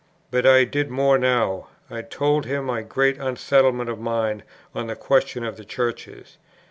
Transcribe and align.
But 0.31 0.47
I 0.47 0.63
did 0.63 0.89
more 0.89 1.19
now; 1.19 1.67
I 1.87 2.01
told 2.01 2.47
him 2.47 2.65
my 2.65 2.81
great 2.81 3.19
unsettlement 3.19 3.87
of 3.87 3.99
mind 3.99 4.43
on 4.73 4.87
the 4.87 4.95
question 4.95 5.43
of 5.43 5.57
the 5.57 5.63
Churches. 5.77 6.39